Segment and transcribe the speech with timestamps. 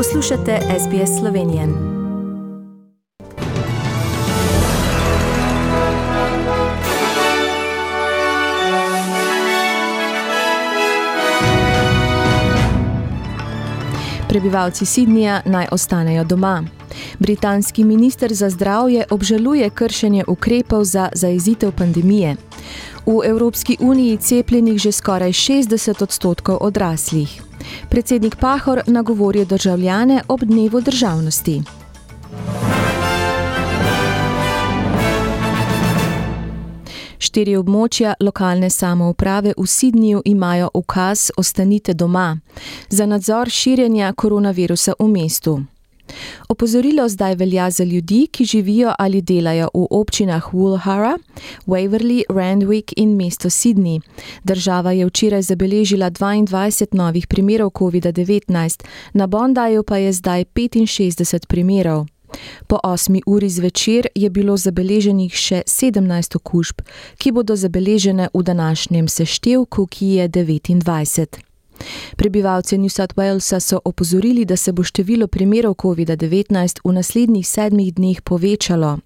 [0.00, 1.62] Poslušate SBS Slovenijo.
[14.28, 16.64] Prebivalci Sidnija naj ostanejo doma.
[17.18, 22.36] Britanski minister za zdravje obžaluje kršenje ukrepov za zaezitev pandemije.
[23.06, 27.42] V Evropski uniji cepljenih že skoraj 60 odstotkov odraslih.
[27.88, 31.62] Predsednik Pahor nagovori državljane ob dnevu državnosti.
[37.18, 42.38] Štiri območja lokalne samouprave v Sidniju imajo ukaz Ostanite doma
[42.88, 45.60] za nadzor širjenja koronavirusa v mestu.
[46.48, 51.18] Opozorilo zdaj velja za ljudi, ki živijo ali delajo v občinah Woolhara,
[51.66, 54.00] Waverley, Randwick in mesto Sydney.
[54.44, 62.06] Država je včeraj zabeležila 22 novih primerov COVID-19, na Bondaju pa je zdaj 65 primerov.
[62.66, 66.82] Po 8 uri zvečer je bilo zabeleženih še 17 okužb,
[67.18, 71.49] ki bodo zabeležene v današnjem seštevku, ki je 29.
[72.16, 77.94] Prebivalci New South Walesa so opozorili, da se bo število primerov COVID-19 v naslednjih sedmih
[77.94, 78.98] dneh povečalo.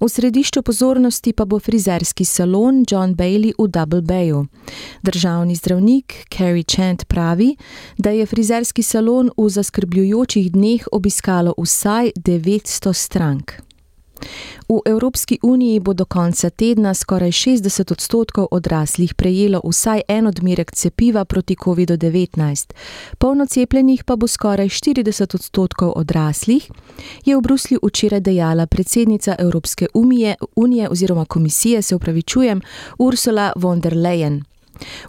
[0.00, 4.46] V središču pozornosti pa bo frizerski salon John Bailey v Double Bayu.
[5.02, 7.56] Državni zdravnik Carrie Chant pravi,
[7.98, 13.69] da je frizerski salon v zaskrbljujočih dneh obiskalo vsaj 900 strank.
[14.68, 20.72] V Evropski uniji bo do konca tedna skoraj 60 odstotkov odraslih prejelo vsaj en odmerek
[20.72, 22.72] cepiva proti COVID-19,
[23.18, 26.70] polno cepljenih pa bo skoraj 40 odstotkov odraslih,
[27.24, 32.60] je v Bruslju včeraj dejala predsednica Evropske unije, unije oziroma komisije, se upravičujem,
[32.98, 34.42] Ursula von der Leyen.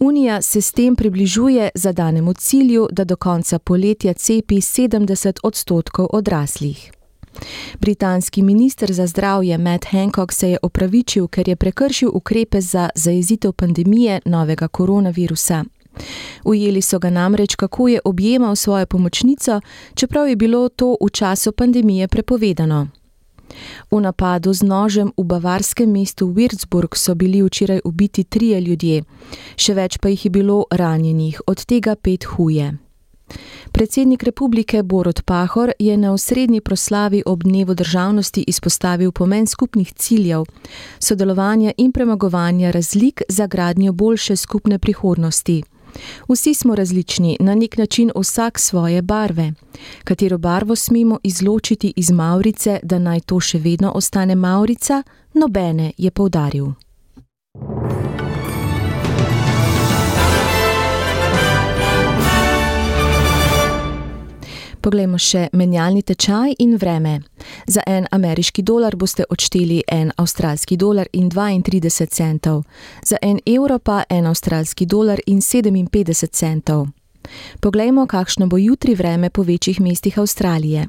[0.00, 6.95] Unija se s tem približuje zadanemu cilju, da do konca poletja cepi 70 odstotkov odraslih.
[7.80, 13.52] Britanski minister za zdravje Matt Hancock se je opravičil, ker je prekršil ukrepe za zaezitev
[13.52, 15.64] pandemije novega koronavirusa.
[16.44, 19.60] Ujeli so ga namreč, kako je objemal svojo pomočnico,
[19.94, 22.88] čeprav je bilo to v času pandemije prepovedano.
[23.90, 29.04] V napadu z nožem v bavarskem mestu Würzburg so bili včeraj ubiti trije ljudje,
[29.56, 32.85] še več pa jih je bilo ranjenih, od tega pet huje.
[33.72, 40.44] Predsednik republike Borod Pahor je na osrednji proslavi ob dnevu državnosti izpostavil pomen skupnih ciljev,
[40.98, 45.62] sodelovanja in premagovanja razlik za gradnjo boljše skupne prihodnosti.
[46.28, 49.52] Vsi smo različni, na nek način vsak svoje barve.
[50.04, 55.02] Katero barvo smemo izločiti iz Maurice, da naj to še vedno ostane Maurica,
[55.34, 56.85] nobene je povdaril.
[64.86, 67.16] Poglejmo še menjalni tečaj in vreme.
[67.66, 72.62] Za en ameriški dolar boste odšteli en avstralski dolar in 32 centov,
[73.02, 76.86] za en evro pa en avstralski dolar in 57 centov.
[77.60, 80.86] Poglejmo, kakšno bo jutri vreme po večjih mestih Avstralije.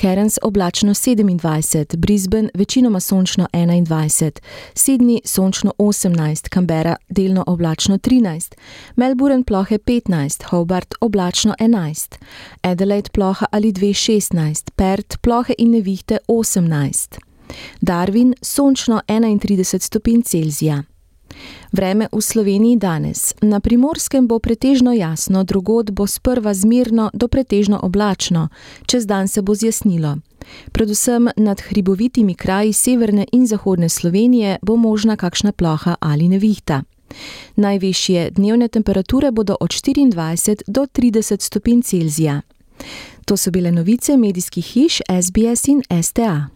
[0.00, 4.30] Cairns oblačno 27, Brisbane večinoma sončno 21,
[4.74, 8.54] Sydney sončno 18, Canberra delno oblačno 13,
[8.96, 12.18] Melbourne plohe 15, Hobart oblačno 11,
[12.62, 17.18] Adelaide ploha ali 2 16, Perth plohe in nevihte 18,
[17.80, 20.82] Darwin sončno 31 stopinj Celzija.
[21.72, 23.34] Vreme v Sloveniji danes.
[23.42, 28.48] Na primorskem bo pretežno jasno, drugod bo sprva zmirno do pretežno oblačno,
[28.86, 30.16] čez dan se bo zjasnilo.
[30.72, 36.82] Predvsem nad hribovitimi kraji severne in zahodne Slovenije bo možna kakšna ploha ali nevihta.
[37.56, 42.40] Najvišje dnevne temperature bodo od 24 do 30 stopinj Celzija.
[43.24, 46.48] To so bile novice medijskih hiš SBS in STA.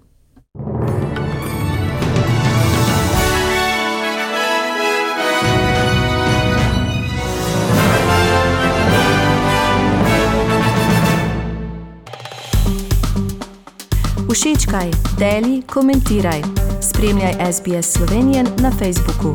[14.33, 16.43] Všečkaj, deli, komentiraj.
[16.81, 19.33] Spremljaj SBS Slovenijo na Facebooku.